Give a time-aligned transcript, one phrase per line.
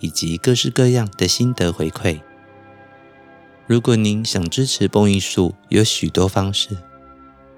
[0.00, 2.20] 以及各式各样的心得回馈。
[3.66, 6.76] 如果您想支持蹦艺术，有许多方式。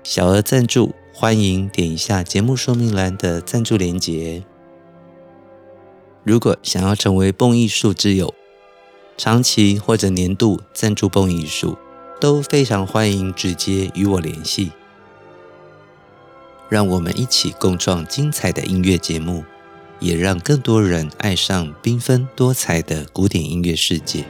[0.02, 4.45] 小额赞助，欢迎点一下节目说明栏的赞助连结。
[6.24, 8.35] 如果想要成为蹦艺术之友，
[9.16, 11.79] 长期或者年度赞助蹦艺术，
[12.20, 14.73] 都非常欢迎直接与我联系。
[16.68, 19.45] 让我们一起共创精彩的音乐节目。
[20.02, 24.24] 也让更多人爱上缤纷多彩的古典音乐世界。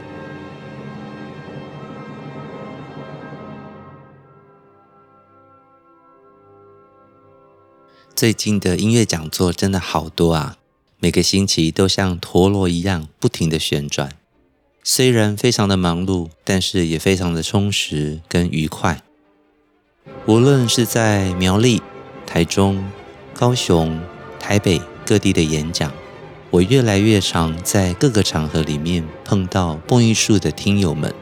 [8.15, 10.59] 最近的音乐讲座真的好多啊，
[11.01, 14.13] 每个星期都像陀螺一样不停的旋转。
[14.85, 19.03] 虽然非常的忙碌，但是也非常的充实跟愉快。
[20.27, 21.81] 无论是在苗栗、
[22.27, 22.85] 台中、
[23.33, 23.99] 高雄、
[24.39, 24.83] 台北。
[25.13, 25.93] 各地的演讲，
[26.49, 31.13] 我越来越常在各个场合里面碰到蹦艺术的听友们，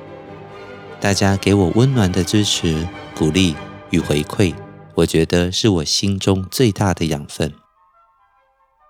[1.00, 3.56] 大家给我温暖的支持、鼓励
[3.90, 4.54] 与回馈，
[4.94, 7.52] 我觉得是我心中最大的养分。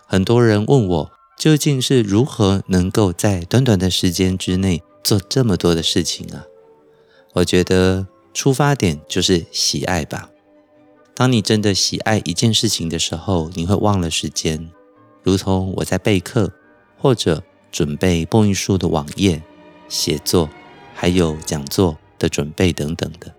[0.07, 6.45] 很多人问我，究竟是如何能够在短短的时间之内做这么多的事情啊？
[7.37, 10.29] 我觉得出发点就是喜爱吧。
[11.15, 14.71] 当你真的喜爱一件事情的时候，你会忘了时间。
[15.23, 16.51] 如同我在备课，
[16.97, 19.43] 或者准备播音术的网页、
[19.89, 20.49] 写作，
[20.95, 23.35] 还有讲座的准备等等的，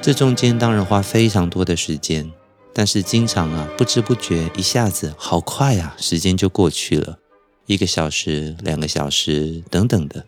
[0.00, 2.32] 这中间当然花非常多的时间，
[2.72, 7.18] 但是经常啊，不知不觉一下子好快啊，时间就过去了，
[7.66, 10.24] 一个小时、两个小时等等的。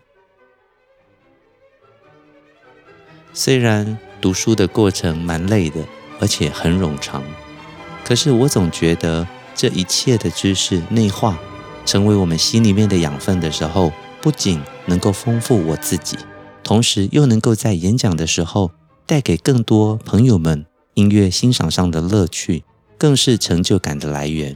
[3.32, 5.84] 虽然读书的过程蛮累的，
[6.18, 7.22] 而且很冗长，
[8.04, 9.26] 可是我总觉得。
[9.58, 11.36] 这一切的知识内化，
[11.84, 13.92] 成为我们心里面的养分的时候，
[14.22, 16.16] 不仅能够丰富我自己，
[16.62, 18.70] 同时又能够在演讲的时候
[19.04, 20.64] 带给更多朋友们
[20.94, 22.62] 音乐欣赏上的乐趣，
[22.96, 24.54] 更是成就感的来源。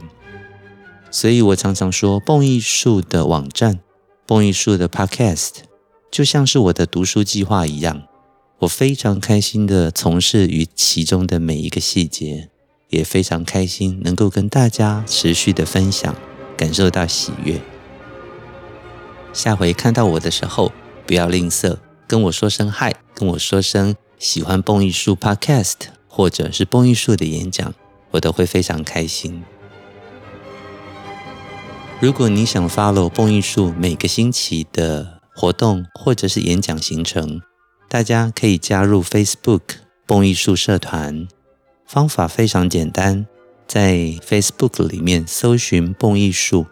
[1.11, 3.81] 所以我常常说，蹦艺术的网站、
[4.25, 5.49] 蹦艺术的 Podcast，
[6.09, 8.03] 就像是我的读书计划一样，
[8.59, 12.51] 我非常开心地从事于其中的每一个细节。
[12.93, 16.15] 也非常开心能够跟大家持续的分享，
[16.55, 17.59] 感受到喜悦。
[19.33, 20.71] 下回看到我的时候，
[21.07, 21.77] 不要吝啬，
[22.07, 25.73] 跟我说声嗨，跟我说声喜欢蹦艺术 Podcast
[26.07, 27.73] 或者是蹦艺术的演讲，
[28.11, 29.43] 我都会非常开心。
[31.99, 37.41] 如果你想 follow 蹦艺术每个星期的活动或者是演讲行程，
[37.89, 39.61] 大家可以加入 Facebook
[40.05, 41.27] 蹦艺术社团。
[41.93, 43.27] 方法非常简单，
[43.67, 43.93] 在
[44.27, 46.65] Facebook 里面搜寻“蹦艺术”，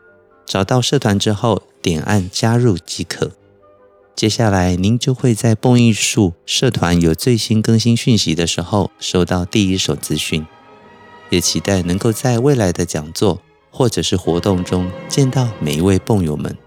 [0.48, 3.30] 找到社团之后，点按加入即可。
[4.16, 10.44] 接下来，您就会在蹦艺术社团有最新更新讯息的时候，收到第一手资讯。
[11.30, 13.40] 也期待能够在未来的讲座
[13.70, 16.58] 或者是活动中见到每一位蹦友们。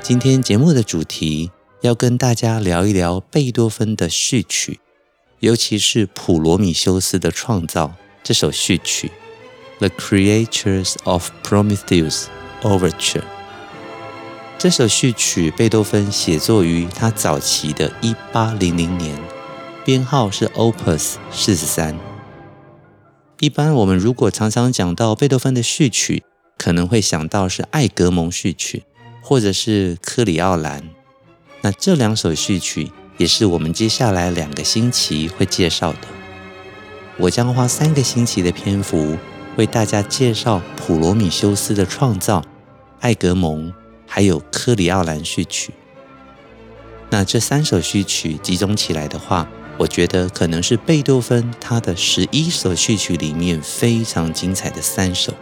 [0.00, 1.50] 今天节目的主题
[1.80, 4.78] 要跟大家聊一聊贝多芬的序曲。
[5.40, 7.94] 尤其是普罗米修斯的创造
[8.24, 9.12] 这首序曲，
[9.88, 12.24] 《The Creatures of Prometheus
[12.62, 13.20] Overture》。
[14.58, 19.16] 这首序曲，贝多芬写作于他早期的一八零零年，
[19.84, 21.96] 编号是 Opus 四十三。
[23.38, 26.24] 一般我们如果常常讲到贝多芬的序曲，
[26.56, 28.82] 可能会想到是艾格蒙序曲，
[29.22, 30.90] 或者是克里奥兰。
[31.60, 32.90] 那这两首序曲。
[33.18, 35.98] 也是我们接下来两个星期会介绍的。
[37.18, 39.18] 我将花三个星期的篇幅
[39.56, 42.42] 为大家介绍普罗米修斯的创造、
[43.00, 43.74] 艾格蒙，
[44.06, 45.74] 还有科里奥兰序曲。
[47.10, 49.48] 那这三首序曲集中起来的话，
[49.78, 55.34] 我觉得可能是贝多芬他的十一首序曲里面非常精彩的三首。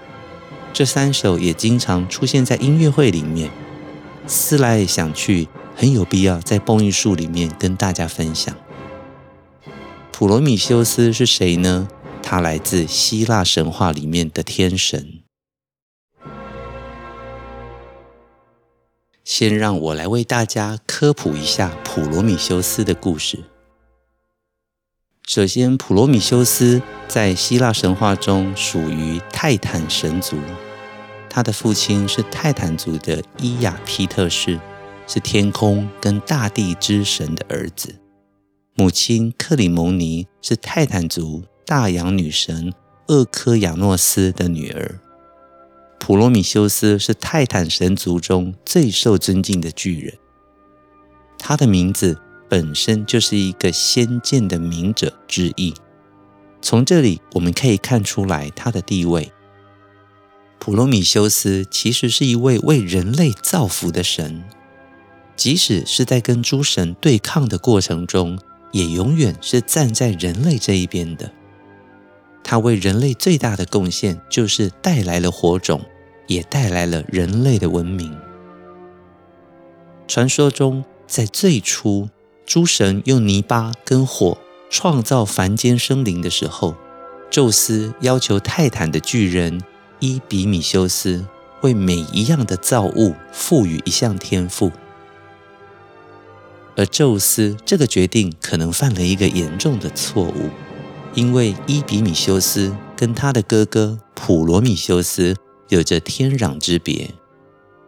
[0.72, 3.50] 这三首也经常出现在音乐会里面。
[4.26, 5.46] 思来想去。
[5.76, 8.56] 很有必要在蹦艺术里面跟大家分享。
[10.10, 11.86] 普罗米修斯是谁呢？
[12.22, 15.20] 他来自希腊神话里面的天神。
[19.22, 23.44] 先让我来为大家科普一下普罗米修斯的故事。
[25.26, 30.38] 首先，普罗米修斯在希腊神话中属于泰坦神族，
[31.28, 34.58] 他的父亲是泰坦族的伊亚皮特士，
[35.06, 37.94] 是天空跟大地之神的儿子；
[38.74, 42.72] 母亲克里蒙尼是泰坦族大洋女神
[43.08, 45.00] 厄科亚诺斯的女儿。
[45.98, 50.14] 普罗米修斯是泰坦神族中最受尊敬的巨人，
[51.38, 55.74] 他的名字本身就是一个先见的明者之意。
[56.60, 59.32] 从这里我们可以看出来他的地位。
[60.58, 64.44] 普罗米修斯其实是一位为人类造福的神，
[65.36, 68.38] 即使是在跟诸神对抗的过程中，
[68.72, 71.30] 也永远是站在人类这一边的。
[72.42, 75.80] 他为人类最大的贡献就是带来了火种。
[76.28, 78.12] 也带来了人类的文明。
[80.08, 82.08] 传说中，在最初，
[82.44, 84.36] 诸神用泥巴跟火
[84.68, 86.74] 创造凡间生灵的时候，
[87.30, 89.62] 宙斯要求泰坦的巨人
[90.00, 91.24] 伊比米修斯
[91.62, 94.72] 为每一样的造物赋予一项天赋。
[96.76, 100.50] 而宙斯这个决定可能犯了一个严重的错误，
[101.14, 105.36] 因为伊比米修斯跟他的哥哥普罗米修斯。
[105.68, 107.10] 有着天壤之别。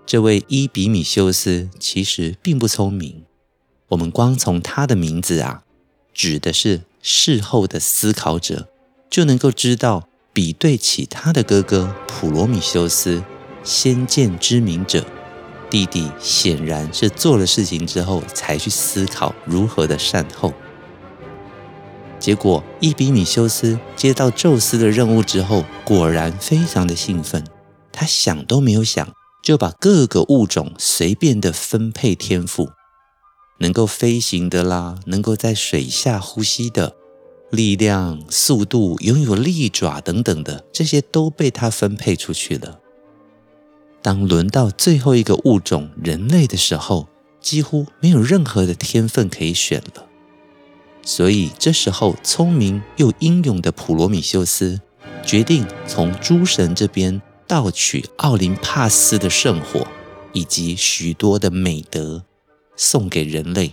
[0.04, 3.22] 这位伊比米修斯其实并不聪明。
[3.90, 5.62] 我们光从他的名字啊，
[6.12, 8.68] 指的是事后的思考者，
[9.08, 13.22] 就能够知道，比对起他的哥哥普罗米修斯，
[13.62, 15.06] 先见之明者，
[15.70, 20.52] 弟弟显然是做了事情之后才去思考如何的善后。
[22.18, 27.44] 结果，伊比米修斯接到宙斯的任务之后，果然非常的兴奋。
[27.92, 29.08] 他想都没有想，
[29.42, 32.70] 就把各个物种随便的分配天赋，
[33.58, 36.94] 能够飞行的啦，能够在水下呼吸的，
[37.50, 42.77] 力量、速度、拥有利爪等等的，这些都被他分配出去了。
[44.02, 47.08] 当轮到最后一个物种人类的时候，
[47.40, 50.06] 几乎没有任何的天分可以选了。
[51.02, 54.80] 所以这时候，聪明又英勇的普罗米修斯
[55.24, 57.20] 决定从诸神这边。
[57.48, 59.86] 盗取奥林帕斯的圣火，
[60.34, 62.22] 以及许多的美德，
[62.76, 63.72] 送给人类，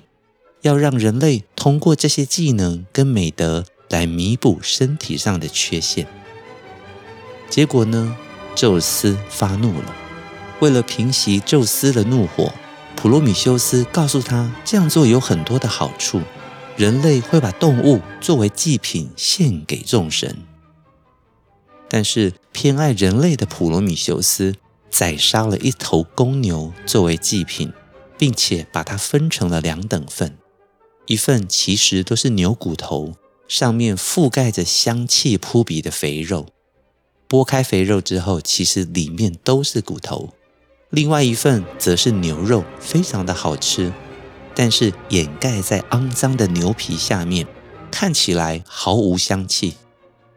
[0.61, 6.07] 要让人类通过这些技能跟美德来弥补身体上的缺陷。
[7.49, 8.15] 结果呢，
[8.55, 10.04] 宙斯发怒了。
[10.59, 12.53] 为了平息宙斯的怒火，
[12.95, 16.21] 普罗米修斯告诉他，这样做有很多的好处，
[16.77, 20.37] 人类会把动物作为祭品献给众神。
[21.87, 24.55] 但是偏爱人类的普罗米修斯
[24.89, 27.71] 宰杀了一头公牛作为祭品，
[28.17, 30.37] 并且把它分成了两等份，
[31.05, 33.13] 一份其实都是牛骨头，
[33.47, 36.47] 上面覆盖着香气扑鼻的肥肉，
[37.29, 40.33] 剥开肥肉之后，其实里面都是骨头；
[40.91, 43.91] 另外一份则是牛肉，非常的好吃，
[44.53, 47.47] 但是掩盖在肮脏的牛皮下面，
[47.91, 49.75] 看起来毫无香气。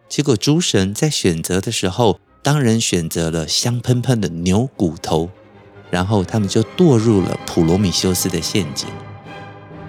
[0.08, 5.30] 结果诸神在选择的时候，当然选择了香喷喷的牛骨头，
[5.90, 8.88] 然后他们就堕入了普罗米修斯的陷阱。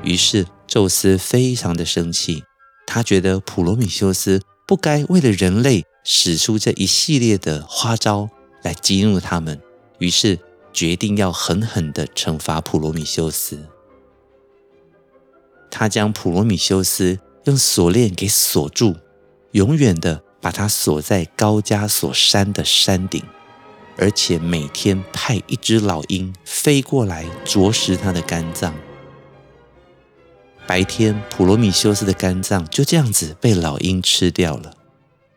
[0.04, 2.44] 于是宙斯非常的生气，
[2.86, 8.30] 他觉得普罗米修斯不该为了人类使出这一系列的花招
[8.62, 9.60] 来激怒他们，
[10.00, 10.38] 于是
[10.80, 13.66] 决定要狠狠地惩罚普罗米修斯。
[15.70, 18.96] 他将普罗米修斯用锁链给锁住。
[19.52, 23.22] 永远的把他锁在高加索山的山顶，
[23.98, 28.74] 而且每天派一只老鹰飞过来啄食他的肝脏。
[30.66, 34.78] 白天，普罗米修斯的肝脏就这样子被老鹰吃掉了，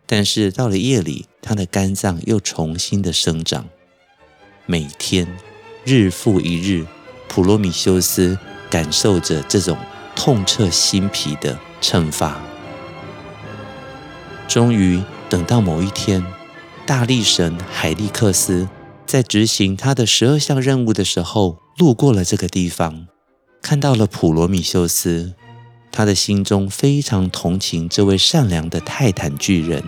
[0.07, 3.67] 但是到了夜里，他的肝脏又重新的生长。
[4.65, 5.27] 每天，
[5.85, 6.87] 日复一日，
[7.29, 8.39] 普罗米修斯
[8.71, 9.77] 感受着这种
[10.15, 12.41] 痛彻心脾的惩罚。
[14.47, 16.25] 终于等到某一天，
[16.87, 18.69] 大力神海利克斯
[19.05, 23.09] 在执行他的十二项任务的时候，路过了这个地方，
[23.61, 25.35] 看到了普罗米修斯，
[25.91, 29.83] 他的心中非常同情这位善良的泰坦巨人，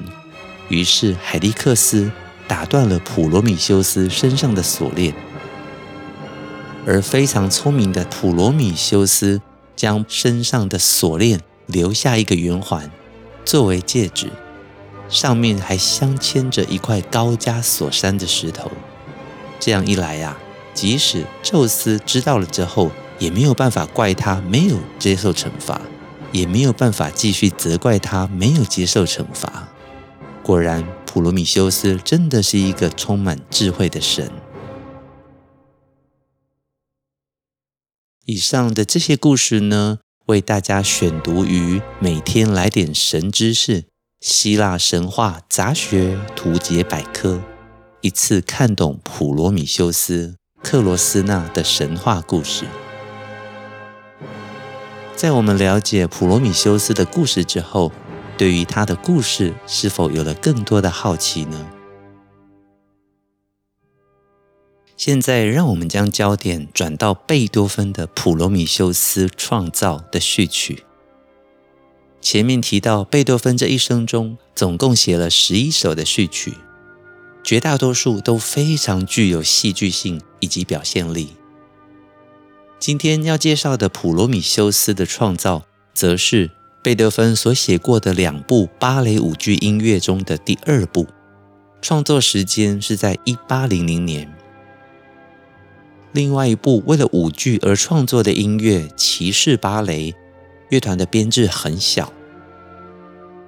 [0.69, 2.11] 于是海利克斯
[2.55, 5.13] 打断了普罗米修斯身上的锁链，
[6.87, 9.43] 而非常聪明的普罗米修斯
[9.75, 12.89] 将身上的锁链留下一个圆环，
[13.45, 14.31] 作为戒指。
[15.09, 18.71] 上面还镶嵌着一块高加索山的石头，
[19.59, 20.37] 这样一来呀，
[20.73, 25.81] 即使宙斯知道了之后，也没有办法怪他没有接受惩罚，
[26.31, 29.67] 也没有办法继续责怪他没有接受惩罚。
[30.45, 30.85] 果然，
[31.15, 34.33] 普罗米修斯真的是一个充满智慧的神。
[38.25, 43.85] 以上的这些故事呢，为大家选读于每天来点神知识——
[44.21, 47.41] 希腊神话杂学图解百科，
[48.01, 52.65] 一次看懂普罗米修斯、克罗斯纳的神话故事。
[55.15, 57.93] 在我们了解普罗米修斯的故事之后，
[58.37, 61.67] 对于他的故事是否有了更多的好奇呢？
[64.97, 70.85] 现在，让我们将焦点转到贝多芬的《普罗米修斯创造》的序曲。
[72.21, 76.55] 前面提到，贝多芬这一生中总共写了十一首的序曲，
[77.43, 81.35] 绝大多数都非常具有戏剧性以及表现力。
[82.79, 85.59] 今天要介绍的《普罗米修斯的创造》，
[85.93, 86.51] 则是
[86.85, 91.07] 贝多芬所写过的两部芭蕾舞剧音乐中的第二部，
[91.81, 94.31] 创作时间是在一八零零年。
[96.13, 100.13] 另外一部为了舞剧而创作的音乐《骑士芭蕾》，
[100.69, 102.13] 乐团的编制很小，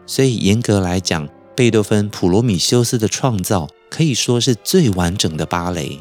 [0.07, 6.01] 所以严格来讲，贝多芬《普罗米修斯的创造》可以说是最完整的芭蕾。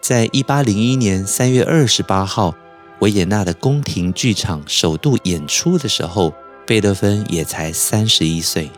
[0.00, 2.54] 在一八零一年三月二十八号，
[3.00, 6.32] 维也纳的宫廷剧场首度演出的时候，
[6.66, 8.70] 贝多芬也才三十一岁。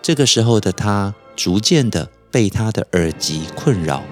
[0.00, 4.02] 这个时候的他，逐渐的被他的耳疾困扰，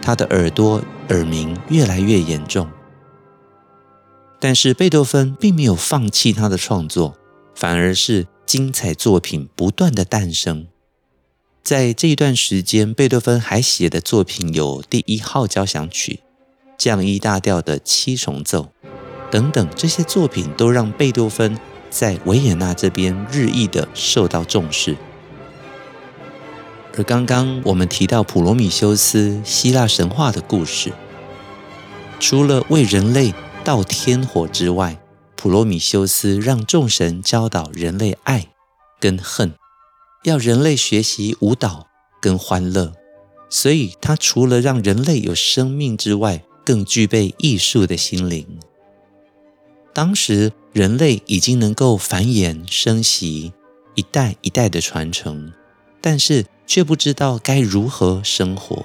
[0.00, 2.68] 他的耳朵耳鸣越来越严重。
[4.40, 7.16] 但是贝多芬并没有放弃他的创作，
[7.54, 10.66] 反而是精彩作品不断的诞生。
[11.62, 16.20] 在这一段时间，贝多芬还写的作品有第一号交响曲、
[16.78, 18.72] 降 E 大调的七重奏
[19.30, 21.58] 等等，这些作品都让贝多芬
[21.90, 24.96] 在维也纳这边日益的受到重视。
[26.96, 30.92] 而刚刚我们提到普罗米修斯希腊神话的故事，
[32.20, 35.00] 除了为人类倒天火之外，
[35.34, 38.46] 普罗米修斯让众神教导人类爱
[39.00, 39.52] 跟恨。
[40.22, 41.88] 要人类学习舞蹈
[42.20, 42.94] 跟欢乐，
[43.50, 48.46] 所以他除了让人类有生命之外，更具备艺术的心灵。
[49.92, 53.52] 当时人类已经能够繁衍生息，
[53.94, 55.52] 一代一代的传承，
[56.00, 58.84] 但是却不知道该如何生活。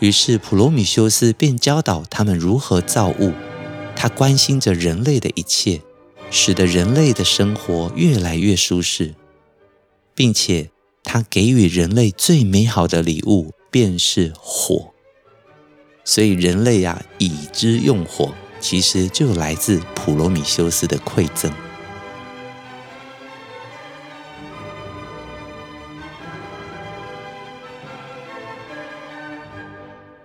[0.00, 3.32] 于是普罗米修斯便教导他们如何造物。
[3.94, 5.80] 他关心着人类的一切，
[6.30, 9.14] 使得人类的生活越来越舒适。
[10.14, 10.70] 并且，
[11.02, 14.92] 他给予人类最美好的礼物便是火。
[16.08, 21.52] 所以，人类呀、啊，已知用火，其实就来自普罗米修斯的馈赠。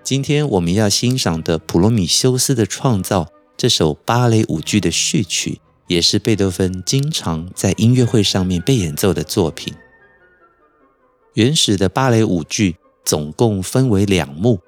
[0.04, 3.24] 今天我们要欣赏的《普罗米修斯的创造》
[3.58, 5.60] 这首芭蕾舞剧的序曲。
[5.88, 9.74] 也是贝多芬经常在音乐会上面被演奏的作品。
[11.34, 14.62] 原始的芭蕾舞剧总共分为两幕，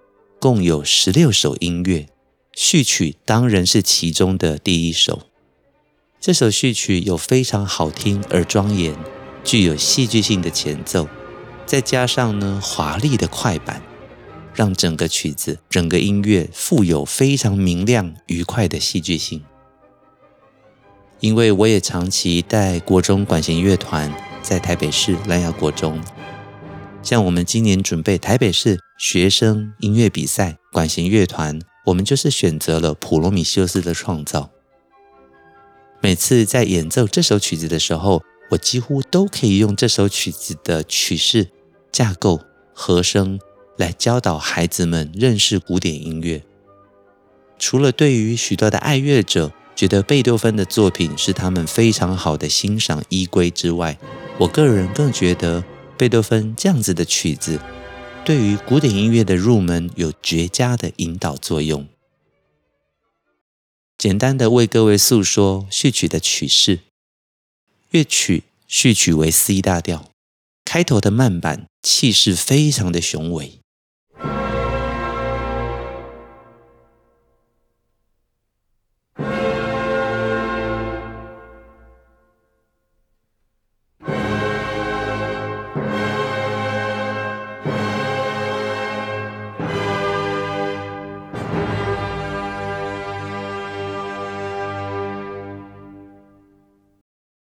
[0.43, 2.09] 共有十六首音乐，
[2.51, 5.21] 序曲当然是其中的第一首。
[6.19, 8.93] 这首序曲有非常好听而庄严、
[9.45, 11.07] 具有戏剧性的前奏，
[11.65, 13.81] 再加上呢华丽的快板，
[14.53, 19.41] 让整个曲子、整个音乐富有非常明亮、愉快的戏剧性。
[21.21, 26.01] 因为我也长期带国中管弦乐团在台北市兰雅国中，
[27.03, 34.49] 像我们今年准备台北市学生音乐比赛管弦乐团，我们就是选择了普罗米修斯的创造。
[36.01, 41.49] 每次在演奏这首曲子的时候，我几乎都可以用这首曲子的曲式、
[41.91, 42.39] 架构、
[42.73, 43.37] 和声
[43.77, 46.41] 来教导孩子们认识古典音乐。
[47.59, 53.97] 除了对于许多的爱乐者，觉得贝多芬的作品是他们非常好的欣赏依归之外，
[54.37, 55.63] 我个人更觉得
[56.03, 57.61] 贝多芬这样子的曲子，
[58.25, 61.87] 对于古典音乐的入门有绝佳的引导作用。
[63.97, 66.79] 简单的为各位诉说序曲的曲式：
[67.91, 70.11] 乐曲序曲为 C 大调，
[70.65, 73.61] 开头的慢板气势非常的雄伟。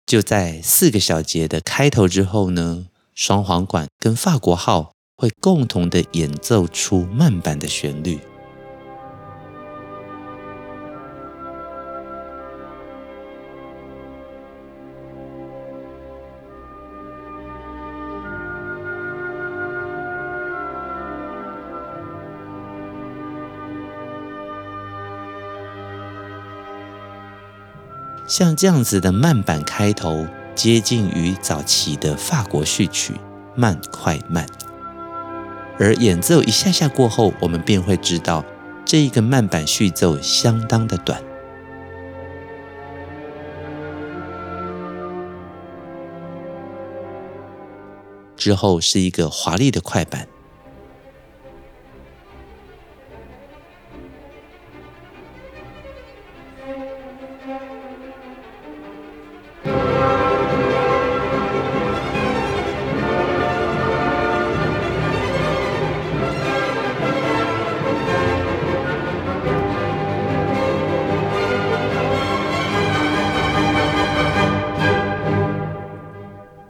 [0.08, 8.18] 就在四个小节的开头之后呢，双簧管跟法国号会共同的演奏出慢板的旋律。
[28.28, 33.14] 像这样子的慢板开头，接近于早期的法国序曲，
[33.56, 34.46] 慢快慢。
[35.78, 38.44] 而演奏一下下过后，我们便会知道
[38.84, 41.22] 这一个慢板序奏相当的短，
[48.36, 50.28] 之后是一个华丽的快板。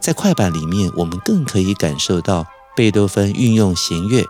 [0.09, 2.43] 在快板里面，我们更可以感受到
[2.75, 4.25] 贝多芬运用弦乐、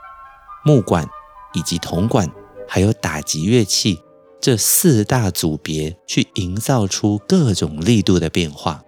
[0.66, 1.08] 木管
[1.54, 2.30] 以及铜管，
[2.68, 3.98] 还有打击乐器
[4.42, 8.84] 这四大组别，去营造出各种力度的变化。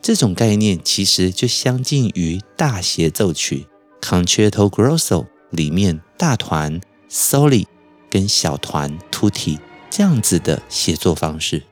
[0.00, 3.66] 这种概念其实就相近于大协奏曲
[4.00, 7.66] （Concerto Grosso） 里面大团 （Soli）
[8.08, 9.58] 跟小团 （Tutti）
[9.90, 11.64] 这样子的写作方式。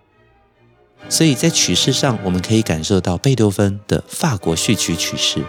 [1.13, 5.43] 所以在曲式上，我们可以感受到贝多芬的法国序曲曲式；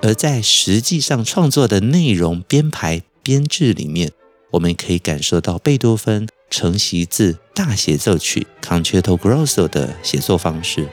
[0.00, 4.12] 而在实际上创作的内容、编排、编制里面，
[4.52, 10.86] 我们可以感受到贝多芬承袭自大协奏曲 （Concerto Grosso） 的写作方式。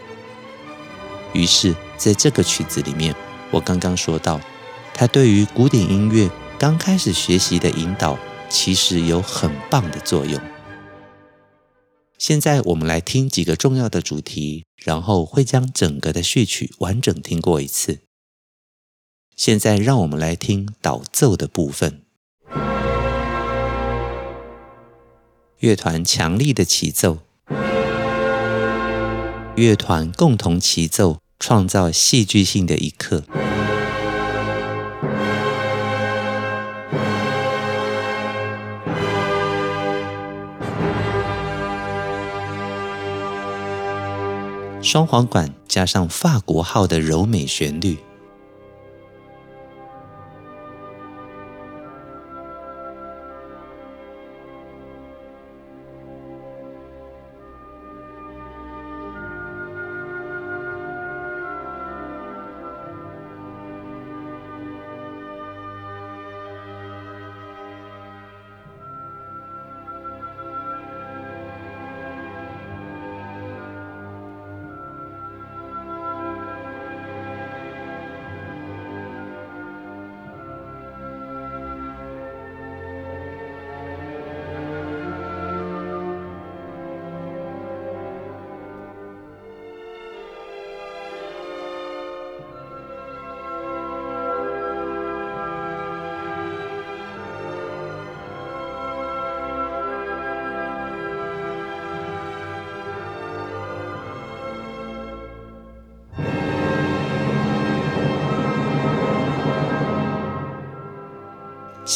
[1.34, 3.14] 于是，在这个曲子里面，
[3.52, 4.42] 我刚刚说到，
[4.96, 8.18] 他对于古典音乐刚开始学习的引导，
[8.50, 10.42] 其实有很棒的作用。
[12.22, 18.02] 现在我们来听几个重要的主题，然后会将整个的序曲完整听过一次。
[19.36, 22.04] 现在让我们来听导奏的部分，
[25.62, 27.24] 乐团强力的齐奏，
[29.56, 33.24] 乐团共同齐奏，创造戏剧性的一刻。
[44.92, 47.98] 双簧管加上法国号的柔美旋律。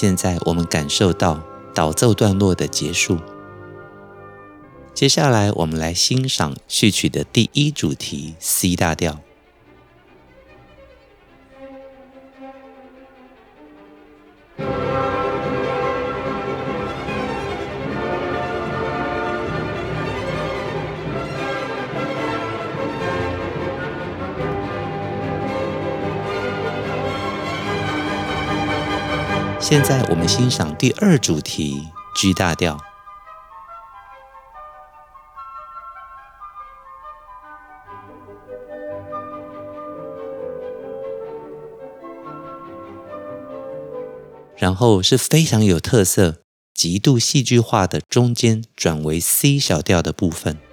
[0.05, 1.41] 现在我们感受到
[1.73, 3.17] 导奏段落的结束。
[4.93, 9.19] 接下来，我们来欣赏序曲的第一主题 C 大调。
[29.75, 31.85] 现在我们欣赏第二主题
[32.15, 32.79] G 大调。
[44.55, 46.37] 然后是非常有特色、
[46.73, 50.64] 极度戏剧化的中间转为 C 小调的部分。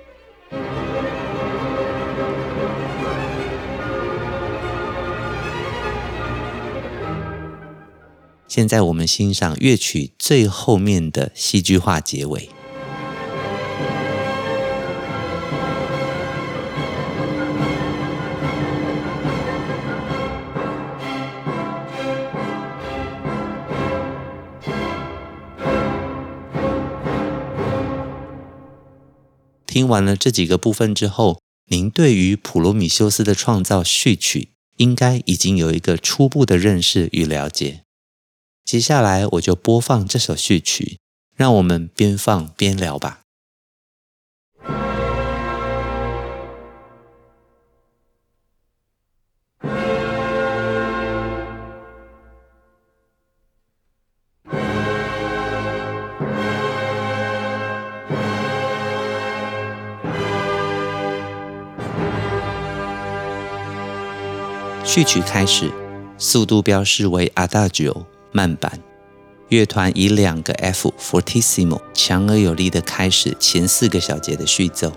[8.54, 12.50] 现在我们欣赏乐曲最后面的戏剧化结尾。
[29.64, 37.84] 听完了这几个部分之后您对于普罗米修斯的创造序曲应该已经有一个初步的认识与了解。
[38.64, 40.98] 接下来我就播放这首序曲，
[41.36, 43.18] 让我们边放边聊吧。
[64.84, 65.70] 序曲开始，
[66.18, 68.80] 速度标示为 Adagio 慢板。
[69.48, 74.90] 乐团以两个 F fortissimo 强而有力的开始前四个小节的序奏。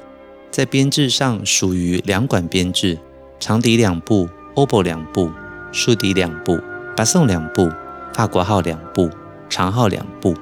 [0.49, 2.97] 在编制上属于两管编制，
[3.37, 5.29] 长笛两部，obo 两部，
[5.73, 6.57] 竖笛两部，
[6.95, 7.69] 巴松两部，
[8.13, 9.09] 法国号两部，
[9.49, 10.33] 长号两部，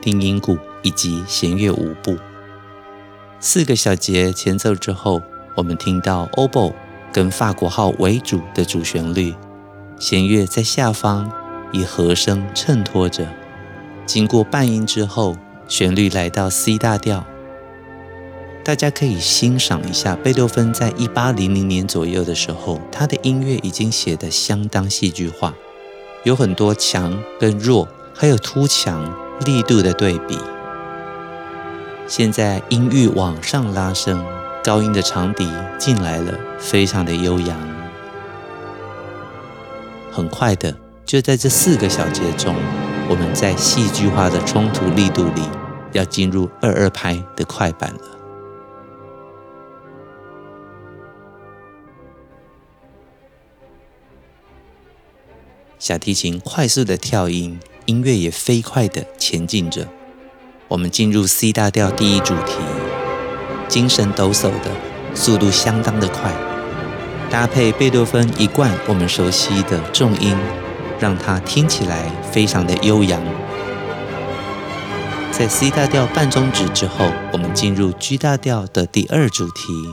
[0.00, 2.16] 定音鼓以及弦乐五部。
[3.38, 5.22] 四个小节前奏之后，
[5.56, 6.72] 我们听到 obo
[7.12, 9.32] 跟法国号为主的主旋律，
[10.00, 11.30] 弦乐在下方
[11.72, 13.26] 以和声衬托着。
[14.06, 17.24] 经过半音之后，旋律来到 C 大调。
[18.64, 25.54] 大家可以欣赏一下贝多芬在一八零零年左右的时候，他的音乐已经写得相当戏剧化，
[26.22, 29.12] 有很多强跟弱，还有突强
[29.44, 30.38] 力度的对比。
[32.06, 34.24] 现在音域往上拉升。
[34.64, 35.44] 高音的长笛
[35.76, 37.58] 进来了，非常的悠扬。
[40.12, 40.72] 很快的，
[41.12, 42.54] 就在这四个小节中，
[43.06, 45.42] 我们在戏剧化的冲突力度里，
[45.92, 48.00] 要进入二二拍的快板了。
[55.78, 59.86] 小提琴快速的跳音，音乐也飞快的前进着。
[60.66, 62.54] 我们进入 C 大调第一主题。
[63.68, 64.70] 精神抖擞的
[65.14, 66.32] 速度相当的快，
[67.28, 70.34] 搭配贝多芬一贯我们熟悉的重音，
[71.02, 73.20] 让它听起来非常的悠扬。
[75.32, 79.92] 在 C 大调半终止之后，我们进入 G 大调的第二主题。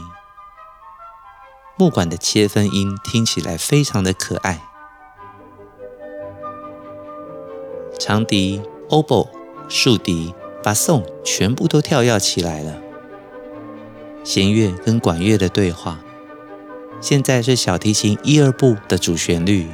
[1.79, 4.61] 木管的切分音听起来非常的可爱，
[7.97, 9.29] 长笛、oboe、
[9.67, 12.75] 竖笛、巴松全部都跳跃起来了。
[14.23, 15.97] 弦乐跟管乐的对话，
[17.01, 19.65] 现在是小提琴一二部的主旋律。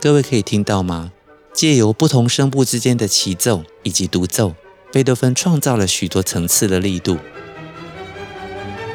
[0.00, 1.12] 各位可以听到吗？
[1.52, 4.54] 借由不同声部之间的齐奏以及独奏，
[4.90, 7.18] 贝多芬创造了许多层次的力度。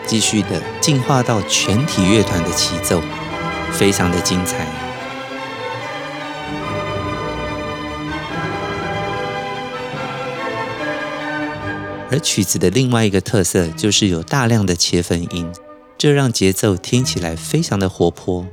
[0.07, 3.01] 继续的进化到全体乐团的齐奏。
[3.71, 4.65] 非常的精彩，
[12.09, 15.51] 而曲子的另外一个特色就是有大量的切分音，
[15.97, 18.47] 这让节奏听起来非常的活泼。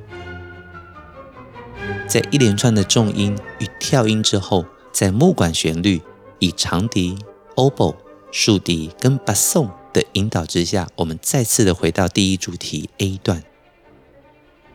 [2.09, 6.03] 在一连串的重音与跳音之后，在木管旋律
[6.41, 7.17] 以长笛、
[7.57, 7.95] oboe、
[8.31, 13.43] 竖笛跟巴松的引导之下，我们再次的回到第一主题 A 段。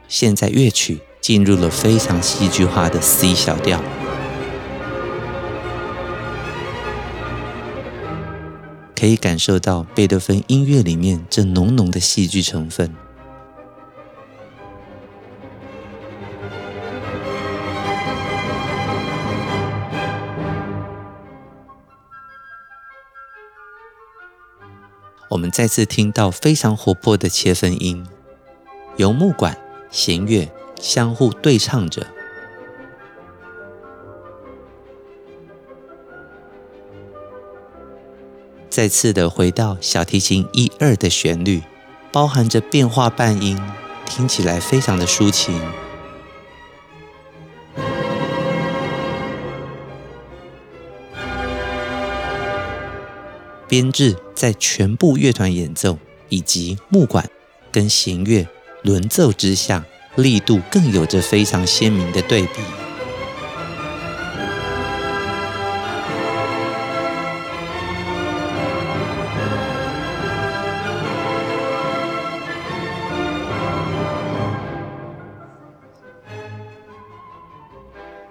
[0.08, 3.84] 现在乐曲进入了非常戏剧化的 C 小调，
[8.96, 12.96] 可以感受到贝多芬音乐里面这浓浓的戏剧成分。
[25.58, 28.06] 再次听到非常活泼的切分音，
[28.98, 29.58] 由木管。
[29.90, 32.06] 弦乐相互对唱着，
[38.70, 41.64] 再次的回到小提琴一二的旋律，
[42.12, 43.60] 包含着变化半音，
[44.06, 45.60] 听起来非常的抒情。
[53.68, 55.98] 编制在全部乐团演奏
[56.30, 57.30] 以及木管
[57.72, 58.48] 跟弦乐。
[58.84, 59.84] 轮奏之下，
[60.16, 62.50] 力度更有着非常鲜明的对比。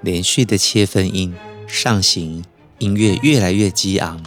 [0.00, 1.34] 连续的切分音
[1.66, 2.44] 上行，
[2.78, 4.22] 音乐越来越激昂。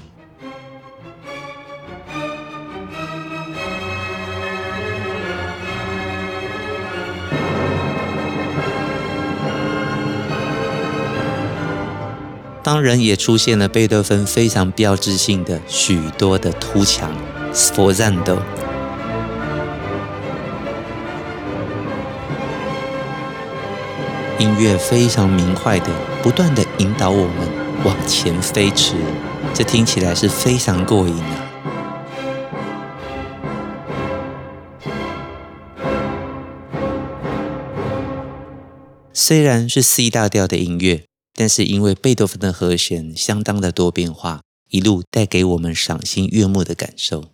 [12.72, 17.12] 当然也出现了贝多芬非常标志性的许多的突墙
[17.52, 18.38] （sforzando）。
[24.38, 25.90] 音乐非常明快的，
[26.22, 27.36] 不断的引导我们
[27.84, 28.94] 往前飞驰，
[29.52, 31.50] 这听起来是非常过瘾的。
[39.12, 41.09] 虽然是 C 大调的音乐，
[41.40, 47.32] 但是因为贝多芬的和弦相当的多变化，一路带给我们赏心悦目的感受。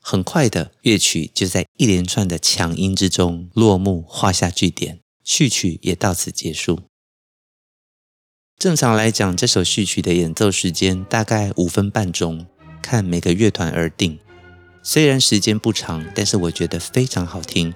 [0.00, 6.80] 很快的，乐曲就在一连串的强音之中落幕，画下句点，序曲也到此结束。
[8.58, 12.48] 正常来讲，这首序曲的演奏时间大概五分半钟，
[12.82, 14.18] 看每个乐团而定。
[14.82, 17.72] 虽然时间不长，但是我觉得非常好听。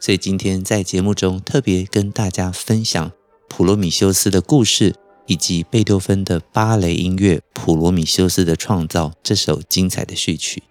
[0.00, 3.12] 所以今天在节目中特别跟大家分享
[3.50, 4.96] 普罗米修斯的故事，
[5.30, 10.64] 以及贝多芬的芭蕾音乐《普罗米修斯的创造》这首精彩的序曲，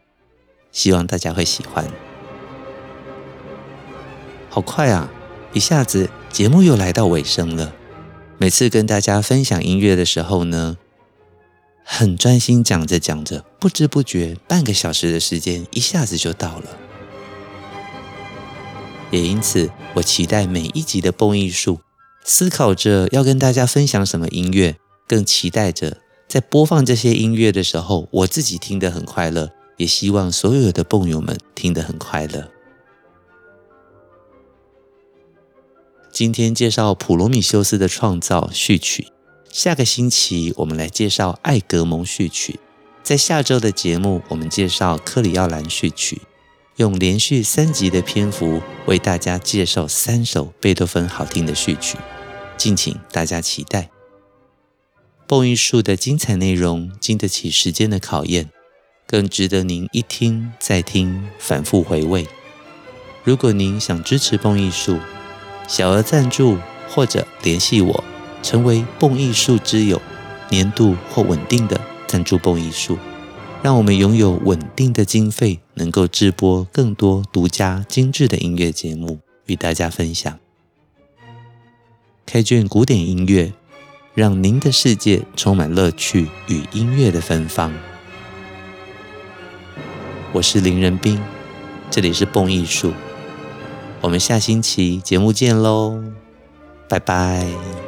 [0.69, 1.89] 希望大家会喜欢。
[4.49, 5.09] 好快啊，
[5.53, 7.73] 一下子节目又来到尾声了。
[8.37, 10.77] 每次跟大家分享音乐的时候呢，
[11.85, 16.77] 很专心讲着讲着，不知不觉半个小时的时间一下子就到了。
[19.09, 21.79] 也因此，我期待每一集的蹦艺术，
[22.23, 24.77] 思考着要跟大家分享什么音乐，
[25.07, 32.51] 更期待着在播放这些音乐的时候，我自己听得很快乐，也希望所有的蹦友们听得很快乐。
[36.11, 39.07] 今天介绍普罗米修斯的创造序曲，
[39.49, 42.59] 下个星期我们来介绍艾格蒙序曲，
[43.01, 46.21] 在下周的节目我们介绍克里奥兰序曲。
[46.79, 51.97] 用连续三集的篇幅为大家介绍三首贝多芬好听的序曲，
[52.55, 53.89] 敬请大家期待。
[55.27, 58.49] 蹦艺术的精彩内容经得起时间的考验，
[59.05, 62.25] 更值得您一听再听，反复回味。
[63.25, 64.99] 如果您想支持蹦艺术，
[65.67, 68.03] 小额赞助或者联系我，
[68.41, 70.01] 成为蹦艺术之友，
[70.49, 72.97] 年度或稳定的赞助蹦艺术。
[73.61, 80.39] 让我们拥有稳定的经费，能够制播更多独家精致的音乐节目与大家分享。
[82.25, 83.51] 开卷古典音乐，
[84.13, 87.73] 让您的世界充满乐趣与音乐的芬芳。
[90.31, 91.19] 我是林仁斌，
[91.91, 92.93] 这里是蹦艺术。
[93.99, 96.01] 我们下星期节目见喽，
[96.87, 97.78] 拜拜。